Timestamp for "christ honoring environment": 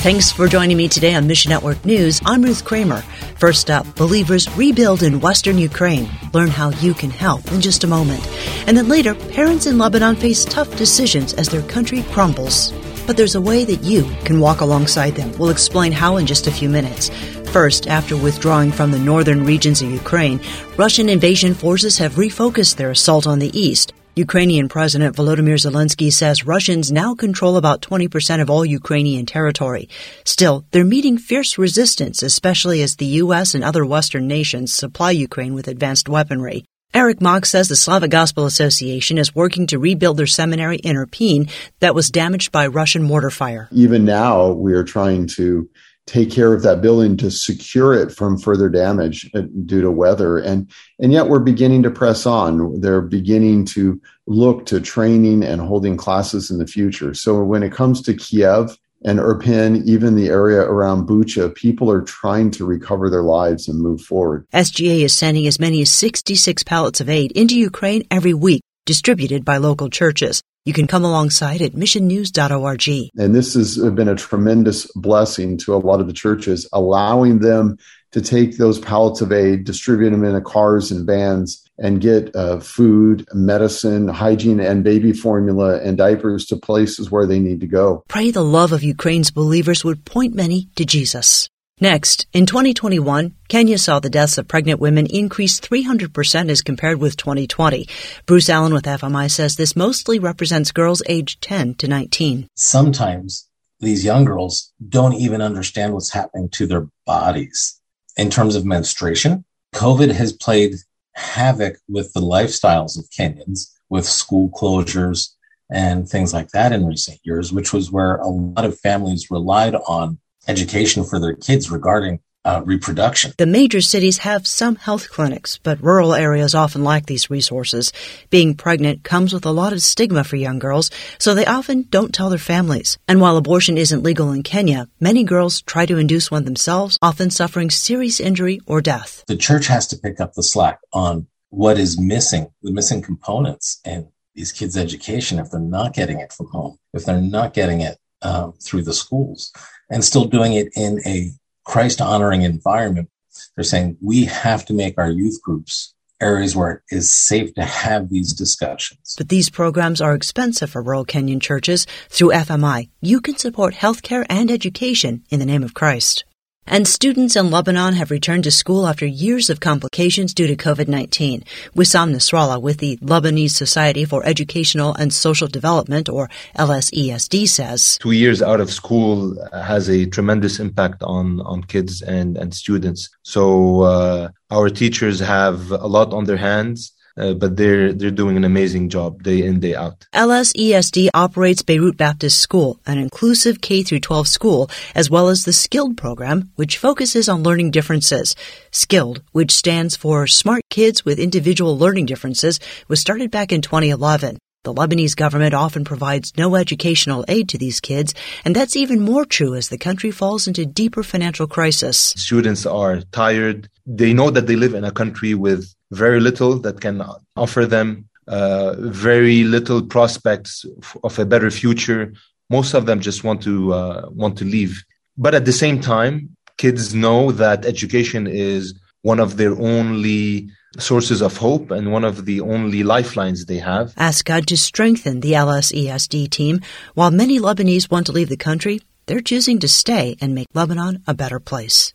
151.64-153.08